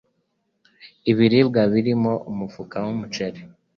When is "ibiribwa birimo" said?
1.11-2.13